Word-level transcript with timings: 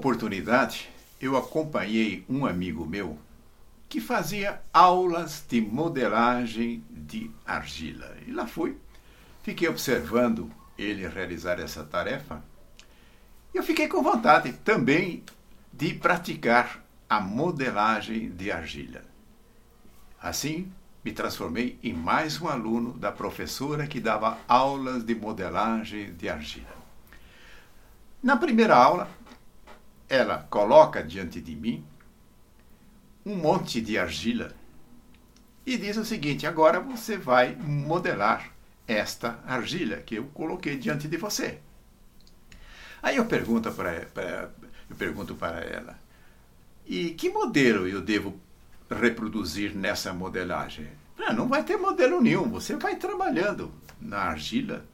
oportunidade, 0.00 0.88
eu 1.20 1.36
acompanhei 1.36 2.24
um 2.26 2.46
amigo 2.46 2.86
meu 2.86 3.18
que 3.86 4.00
fazia 4.00 4.62
aulas 4.72 5.44
de 5.46 5.60
modelagem 5.60 6.82
de 6.90 7.30
argila. 7.44 8.16
E 8.26 8.32
lá 8.32 8.46
fui, 8.46 8.78
fiquei 9.42 9.68
observando 9.68 10.50
ele 10.78 11.06
realizar 11.06 11.60
essa 11.60 11.84
tarefa. 11.84 12.42
E 13.52 13.58
eu 13.58 13.62
fiquei 13.62 13.88
com 13.88 14.02
vontade 14.02 14.54
também 14.64 15.22
de 15.70 15.92
praticar 15.92 16.82
a 17.06 17.20
modelagem 17.20 18.30
de 18.30 18.50
argila. 18.50 19.02
Assim, 20.22 20.72
me 21.04 21.12
transformei 21.12 21.78
em 21.82 21.92
mais 21.92 22.40
um 22.40 22.48
aluno 22.48 22.94
da 22.94 23.12
professora 23.12 23.86
que 23.86 24.00
dava 24.00 24.38
aulas 24.48 25.04
de 25.04 25.14
modelagem 25.14 26.14
de 26.14 26.28
argila. 26.28 26.80
Na 28.22 28.36
primeira 28.36 28.76
aula, 28.76 29.08
ela 30.10 30.46
coloca 30.50 31.02
diante 31.04 31.40
de 31.40 31.54
mim 31.54 31.84
um 33.24 33.36
monte 33.36 33.80
de 33.80 33.96
argila 33.96 34.52
e 35.64 35.76
diz 35.76 35.96
o 35.96 36.04
seguinte: 36.04 36.46
agora 36.46 36.80
você 36.80 37.16
vai 37.16 37.54
modelar 37.54 38.50
esta 38.88 39.38
argila 39.46 39.98
que 39.98 40.16
eu 40.16 40.24
coloquei 40.34 40.76
diante 40.76 41.06
de 41.06 41.16
você. 41.16 41.60
Aí 43.00 43.16
eu 43.16 43.26
pergunto 43.26 43.70
para, 43.70 44.50
eu 44.90 44.96
pergunto 44.96 45.36
para 45.36 45.60
ela: 45.60 45.96
e 46.84 47.10
que 47.10 47.30
modelo 47.30 47.86
eu 47.86 48.00
devo 48.02 48.38
reproduzir 48.90 49.76
nessa 49.76 50.12
modelagem? 50.12 50.88
Ah, 51.16 51.32
não 51.32 51.46
vai 51.46 51.62
ter 51.62 51.76
modelo 51.76 52.20
nenhum, 52.20 52.48
você 52.48 52.74
vai 52.74 52.96
trabalhando 52.96 53.72
na 54.00 54.18
argila 54.18 54.84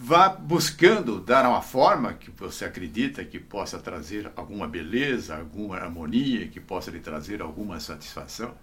vá 0.00 0.28
buscando 0.28 1.20
dar 1.20 1.44
uma 1.44 1.60
forma 1.60 2.14
que 2.14 2.30
você 2.30 2.64
acredita 2.64 3.24
que 3.24 3.38
possa 3.38 3.80
trazer 3.80 4.30
alguma 4.36 4.68
beleza, 4.68 5.36
alguma 5.36 5.76
harmonia, 5.76 6.46
que 6.46 6.60
possa 6.60 6.90
lhe 6.90 7.00
trazer 7.00 7.42
alguma 7.42 7.80
satisfação. 7.80 8.54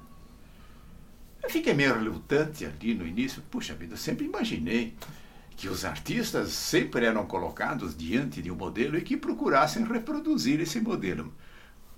Eu 1.43 1.49
fiquei 1.49 1.73
meio 1.73 1.93
relutante 1.93 2.65
ali 2.65 2.95
no 2.95 3.05
início. 3.05 3.43
Puxa 3.51 3.75
vida, 3.75 3.93
eu 3.93 3.97
sempre 3.97 4.25
imaginei 4.25 4.95
que 5.57 5.67
os 5.67 5.83
artistas 5.83 6.49
sempre 6.49 7.05
eram 7.05 7.25
colocados 7.25 7.95
diante 7.95 8.41
de 8.41 8.49
um 8.49 8.55
modelo 8.55 8.97
e 8.97 9.01
que 9.01 9.17
procurassem 9.17 9.85
reproduzir 9.85 10.61
esse 10.61 10.79
modelo. 10.79 11.33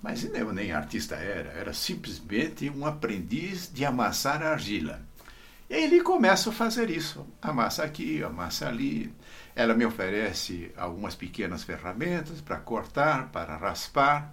Mas 0.02 0.24
eu 0.24 0.52
nem 0.52 0.72
artista 0.72 1.14
era, 1.14 1.50
era 1.50 1.72
simplesmente 1.72 2.68
um 2.70 2.84
aprendiz 2.84 3.70
de 3.72 3.84
amassar 3.84 4.42
argila. 4.42 5.07
E 5.68 5.74
ele 5.74 6.02
começa 6.02 6.48
a 6.48 6.52
fazer 6.52 6.88
isso. 6.90 7.26
Amassa 7.42 7.84
aqui, 7.84 8.22
amassa 8.22 8.68
ali. 8.68 9.12
Ela 9.54 9.74
me 9.74 9.84
oferece 9.84 10.72
algumas 10.76 11.14
pequenas 11.14 11.62
ferramentas 11.62 12.40
para 12.40 12.56
cortar, 12.56 13.28
para 13.28 13.56
raspar. 13.56 14.32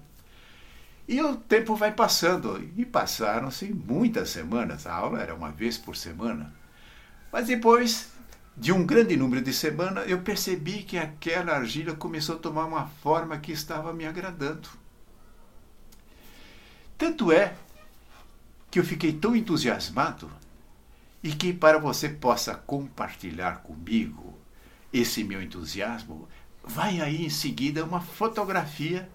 E 1.07 1.21
o 1.21 1.35
tempo 1.35 1.75
vai 1.75 1.91
passando. 1.91 2.63
E 2.77 2.85
passaram-se 2.85 3.65
muitas 3.73 4.29
semanas. 4.29 4.87
A 4.87 4.93
aula 4.93 5.21
era 5.21 5.35
uma 5.35 5.51
vez 5.51 5.77
por 5.77 5.97
semana. 5.97 6.53
Mas 7.31 7.47
depois 7.47 8.11
de 8.55 8.71
um 8.71 8.85
grande 8.85 9.17
número 9.17 9.41
de 9.43 9.53
semanas, 9.53 10.09
eu 10.09 10.21
percebi 10.21 10.83
que 10.83 10.97
aquela 10.97 11.53
argila 11.57 11.93
começou 11.95 12.35
a 12.35 12.39
tomar 12.39 12.65
uma 12.65 12.87
forma 12.87 13.37
que 13.37 13.51
estava 13.51 13.91
me 13.91 14.05
agradando. 14.05 14.69
Tanto 16.97 17.29
é 17.33 17.53
que 18.71 18.79
eu 18.79 18.85
fiquei 18.85 19.11
tão 19.11 19.35
entusiasmado 19.35 20.31
e 21.25 21.33
que 21.33 21.51
para 21.51 21.79
você 21.79 22.07
possa 22.07 22.53
compartilhar 22.53 23.63
comigo 23.63 24.37
esse 24.93 25.23
meu 25.23 25.41
entusiasmo, 25.41 26.29
vai 26.63 27.01
aí 27.01 27.25
em 27.25 27.31
seguida 27.31 27.83
uma 27.83 27.99
fotografia 27.99 29.09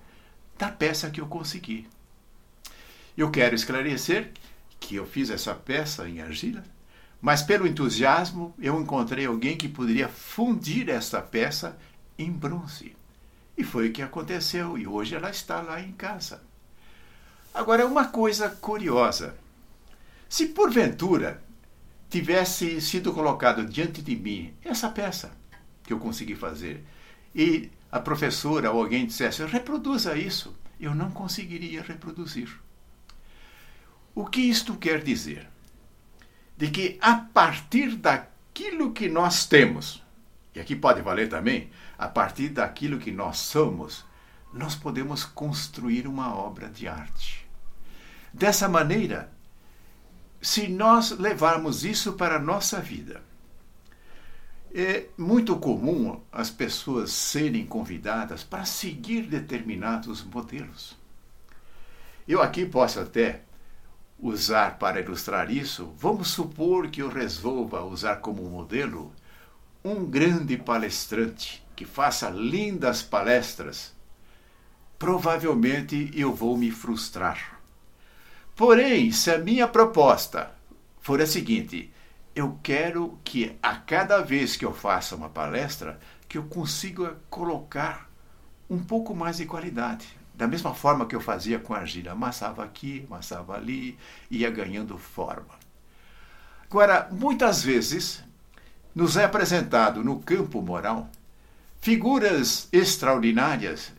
da 0.58 0.68
peça 0.68 1.08
que 1.08 1.20
eu 1.20 1.28
consegui. 1.28 1.86
Eu 3.16 3.30
quero 3.30 3.54
esclarecer 3.54 4.32
que 4.80 4.96
eu 4.96 5.06
fiz 5.06 5.30
essa 5.30 5.54
peça 5.54 6.08
em 6.08 6.20
argila, 6.20 6.64
mas 7.22 7.42
pelo 7.44 7.64
entusiasmo 7.64 8.52
eu 8.58 8.80
encontrei 8.80 9.26
alguém 9.26 9.56
que 9.56 9.68
poderia 9.68 10.08
fundir 10.08 10.88
essa 10.88 11.22
peça 11.22 11.78
em 12.18 12.32
bronze. 12.32 12.96
E 13.56 13.62
foi 13.62 13.88
o 13.88 13.92
que 13.92 14.02
aconteceu, 14.02 14.76
e 14.76 14.84
hoje 14.84 15.14
ela 15.14 15.30
está 15.30 15.62
lá 15.62 15.80
em 15.80 15.92
casa. 15.92 16.42
Agora, 17.54 17.86
uma 17.86 18.06
coisa 18.06 18.50
curiosa: 18.50 19.36
se 20.28 20.46
porventura 20.46 21.40
tivesse 22.10 22.80
sido 22.80 23.12
colocado 23.12 23.64
diante 23.64 24.02
de 24.02 24.16
mim 24.16 24.52
essa 24.64 24.90
peça 24.90 25.30
que 25.84 25.92
eu 25.92 25.98
consegui 25.98 26.34
fazer 26.34 26.84
e 27.34 27.70
a 27.90 28.00
professora 28.00 28.70
ou 28.70 28.82
alguém 28.82 29.06
dissesse 29.06 29.44
reproduza 29.46 30.16
isso, 30.16 30.56
eu 30.78 30.94
não 30.94 31.10
conseguiria 31.10 31.82
reproduzir. 31.82 32.50
O 34.14 34.26
que 34.26 34.40
isto 34.40 34.76
quer 34.76 35.02
dizer? 35.02 35.48
De 36.56 36.68
que 36.70 36.98
a 37.00 37.14
partir 37.14 37.96
daquilo 37.96 38.92
que 38.92 39.08
nós 39.08 39.46
temos, 39.46 40.02
e 40.54 40.60
aqui 40.60 40.74
pode 40.74 41.00
valer 41.00 41.28
também, 41.28 41.70
a 41.96 42.08
partir 42.08 42.48
daquilo 42.48 42.98
que 42.98 43.12
nós 43.12 43.38
somos, 43.38 44.04
nós 44.52 44.74
podemos 44.74 45.24
construir 45.24 46.06
uma 46.06 46.34
obra 46.34 46.68
de 46.68 46.88
arte. 46.88 47.46
Dessa 48.32 48.68
maneira, 48.68 49.32
se 50.40 50.68
nós 50.68 51.10
levarmos 51.10 51.84
isso 51.84 52.14
para 52.14 52.36
a 52.36 52.40
nossa 52.40 52.80
vida, 52.80 53.22
é 54.72 55.06
muito 55.18 55.56
comum 55.56 56.20
as 56.32 56.48
pessoas 56.48 57.10
serem 57.12 57.66
convidadas 57.66 58.42
para 58.42 58.64
seguir 58.64 59.22
determinados 59.22 60.24
modelos. 60.24 60.96
Eu 62.26 62.40
aqui 62.40 62.64
posso 62.64 63.00
até 63.00 63.42
usar 64.18 64.78
para 64.78 65.00
ilustrar 65.00 65.50
isso, 65.50 65.92
vamos 65.98 66.28
supor 66.28 66.88
que 66.88 67.02
eu 67.02 67.08
resolva 67.08 67.82
usar 67.82 68.16
como 68.16 68.48
modelo 68.48 69.12
um 69.84 70.04
grande 70.04 70.56
palestrante 70.56 71.66
que 71.74 71.84
faça 71.84 72.30
lindas 72.30 73.02
palestras. 73.02 73.94
Provavelmente 74.98 76.10
eu 76.14 76.34
vou 76.34 76.56
me 76.56 76.70
frustrar 76.70 77.59
Porém, 78.60 79.10
se 79.10 79.30
a 79.30 79.38
minha 79.38 79.66
proposta 79.66 80.50
for 81.00 81.18
a 81.18 81.26
seguinte, 81.26 81.90
eu 82.34 82.60
quero 82.62 83.18
que 83.24 83.56
a 83.62 83.74
cada 83.74 84.20
vez 84.20 84.54
que 84.54 84.66
eu 84.66 84.74
faça 84.74 85.16
uma 85.16 85.30
palestra, 85.30 85.98
que 86.28 86.36
eu 86.36 86.42
consiga 86.42 87.16
colocar 87.30 88.10
um 88.68 88.78
pouco 88.78 89.14
mais 89.14 89.38
de 89.38 89.46
qualidade. 89.46 90.06
Da 90.34 90.46
mesma 90.46 90.74
forma 90.74 91.06
que 91.06 91.16
eu 91.16 91.22
fazia 91.22 91.58
com 91.58 91.72
a 91.72 91.78
argila, 91.78 92.12
amassava 92.12 92.62
aqui, 92.62 93.02
amassava 93.08 93.54
ali, 93.54 93.98
ia 94.30 94.50
ganhando 94.50 94.98
forma. 94.98 95.54
Agora, 96.62 97.08
muitas 97.10 97.62
vezes, 97.62 98.22
nos 98.94 99.16
é 99.16 99.24
apresentado 99.24 100.04
no 100.04 100.20
campo 100.20 100.60
moral 100.60 101.08
figuras 101.80 102.68
extraordinárias 102.70 103.90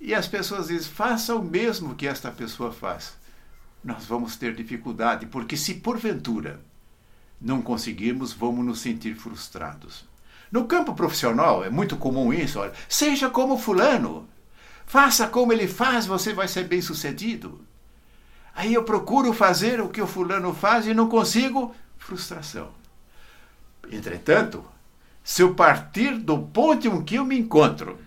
e 0.00 0.12
as 0.12 0.26
pessoas 0.26 0.66
dizem: 0.66 0.90
faça 0.90 1.36
o 1.36 1.44
mesmo 1.44 1.94
que 1.94 2.08
esta 2.08 2.32
pessoa 2.32 2.72
faz 2.72 3.24
nós 3.86 4.04
vamos 4.04 4.36
ter 4.36 4.52
dificuldade, 4.52 5.26
porque 5.26 5.56
se 5.56 5.74
porventura 5.74 6.60
não 7.40 7.62
conseguirmos, 7.62 8.32
vamos 8.32 8.66
nos 8.66 8.80
sentir 8.80 9.14
frustrados. 9.14 10.04
No 10.50 10.64
campo 10.64 10.92
profissional 10.92 11.64
é 11.64 11.70
muito 11.70 11.96
comum 11.96 12.32
isso, 12.32 12.58
olha, 12.58 12.72
seja 12.88 13.30
como 13.30 13.56
fulano, 13.56 14.28
faça 14.84 15.28
como 15.28 15.52
ele 15.52 15.68
faz, 15.68 16.04
você 16.04 16.32
vai 16.32 16.48
ser 16.48 16.64
bem 16.64 16.82
sucedido. 16.82 17.60
Aí 18.56 18.74
eu 18.74 18.82
procuro 18.82 19.32
fazer 19.32 19.80
o 19.80 19.88
que 19.88 20.02
o 20.02 20.06
fulano 20.06 20.52
faz 20.52 20.88
e 20.88 20.92
não 20.92 21.08
consigo, 21.08 21.72
frustração. 21.96 22.70
Entretanto, 23.92 24.64
se 25.22 25.42
eu 25.42 25.54
partir 25.54 26.18
do 26.18 26.38
ponto 26.38 26.88
em 26.88 27.04
que 27.04 27.14
eu 27.14 27.24
me 27.24 27.38
encontro, 27.38 28.00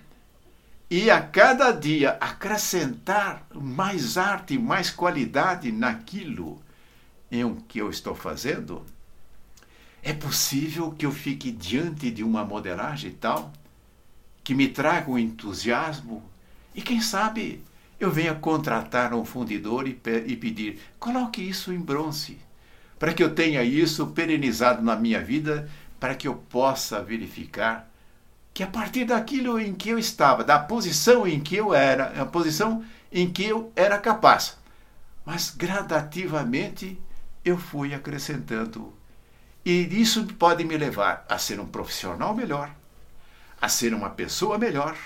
e 0.89 1.11
a 1.11 1.21
cada 1.21 1.71
dia 1.71 2.17
acrescentar 2.19 3.45
mais 3.53 4.17
arte, 4.17 4.57
mais 4.57 4.89
qualidade 4.89 5.71
naquilo 5.71 6.61
em 7.31 7.55
que 7.67 7.79
eu 7.79 7.91
estou 7.91 8.15
fazendo, 8.15 8.83
é 10.01 10.13
possível 10.13 10.91
que 10.91 11.05
eu 11.05 11.11
fique 11.11 11.51
diante 11.51 12.09
de 12.09 12.23
uma 12.23 12.43
modelagem 12.43 13.11
tal 13.11 13.51
que 14.43 14.55
me 14.55 14.67
traga 14.67 15.11
um 15.11 15.17
entusiasmo? 15.17 16.23
E 16.73 16.81
quem 16.81 17.01
sabe 17.01 17.63
eu 17.99 18.09
venha 18.09 18.33
contratar 18.33 19.13
um 19.13 19.25
fundidor 19.25 19.87
e, 19.87 19.99
e 20.25 20.35
pedir 20.35 20.79
coloque 20.97 21.41
isso 21.41 21.71
em 21.71 21.79
bronze 21.79 22.37
para 22.97 23.13
que 23.13 23.23
eu 23.23 23.35
tenha 23.35 23.63
isso 23.63 24.07
perenizado 24.07 24.81
na 24.81 24.95
minha 24.95 25.21
vida 25.21 25.69
para 25.99 26.15
que 26.15 26.27
eu 26.27 26.35
possa 26.35 27.03
verificar 27.03 27.88
que 28.59 28.63
a 28.63 28.67
partir 28.67 29.05
daquilo 29.05 29.57
em 29.57 29.73
que 29.73 29.87
eu 29.87 29.97
estava, 29.97 30.43
da 30.43 30.59
posição 30.59 31.25
em 31.25 31.39
que 31.39 31.55
eu 31.55 31.73
era, 31.73 32.21
a 32.21 32.25
posição 32.25 32.83
em 33.09 33.31
que 33.31 33.45
eu 33.45 33.71
era 33.73 33.97
capaz, 33.97 34.57
mas 35.25 35.49
gradativamente 35.49 36.99
eu 37.45 37.57
fui 37.57 37.93
acrescentando. 37.93 38.93
E 39.63 39.87
isso 40.01 40.25
pode 40.37 40.65
me 40.65 40.75
levar 40.75 41.25
a 41.29 41.37
ser 41.37 41.57
um 41.57 41.67
profissional 41.67 42.35
melhor, 42.35 42.69
a 43.61 43.69
ser 43.69 43.93
uma 43.93 44.09
pessoa 44.09 44.57
melhor 44.57 44.97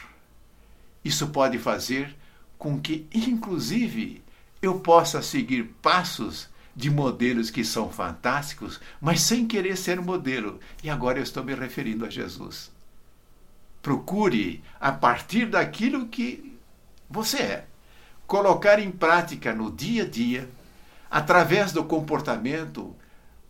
Isso 1.05 1.27
pode 1.27 1.59
fazer 1.59 2.15
com 2.57 2.81
que, 2.81 3.07
inclusive, 3.13 4.23
eu 4.63 4.79
possa 4.79 5.21
seguir 5.21 5.75
passos 5.79 6.49
de 6.75 6.89
modelos 6.89 7.51
que 7.51 7.63
são 7.63 7.87
fantásticos, 7.87 8.79
mas 8.99 9.21
sem 9.21 9.45
querer 9.45 9.77
ser 9.77 10.01
modelo. 10.01 10.59
E 10.83 10.89
agora 10.89 11.19
eu 11.19 11.23
estou 11.23 11.43
me 11.43 11.53
referindo 11.53 12.03
a 12.03 12.09
Jesus. 12.09 12.72
Procure, 13.83 14.63
a 14.79 14.93
partir 14.93 15.45
daquilo 15.45 16.07
que 16.07 16.57
você 17.09 17.37
é, 17.37 17.67
colocar 18.25 18.79
em 18.79 18.89
prática 18.89 19.53
no 19.53 19.69
dia 19.69 20.03
a 20.03 20.07
dia, 20.07 20.49
através 21.11 21.73
do 21.73 21.83
comportamento, 21.83 22.95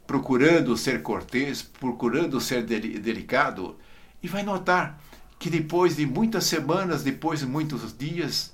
procurando 0.07 0.75
ser 0.75 1.03
cortês, 1.03 1.61
procurando 1.61 2.41
ser 2.41 2.63
delicado, 2.63 3.77
e 4.23 4.27
vai 4.27 4.41
notar 4.41 4.99
que 5.37 5.51
depois 5.51 5.97
de 5.97 6.05
muitas 6.07 6.45
semanas, 6.45 7.03
depois 7.03 7.41
de 7.41 7.45
muitos 7.45 7.95
dias, 7.95 8.51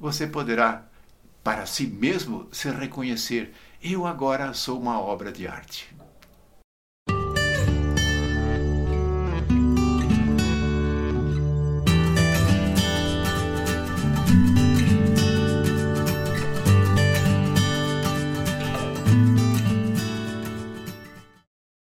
você 0.00 0.26
poderá, 0.26 0.86
para 1.44 1.66
si 1.66 1.86
mesmo, 1.86 2.48
se 2.50 2.70
reconhecer: 2.70 3.52
eu 3.82 4.06
agora 4.06 4.54
sou 4.54 4.80
uma 4.80 4.98
obra 4.98 5.30
de 5.30 5.46
arte. 5.46 5.94